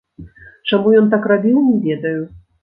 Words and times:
Чаму 0.69 0.93
ён 1.01 1.11
так 1.13 1.27
рабіў, 1.33 1.61
не 1.69 1.77
ведаю. 1.85 2.21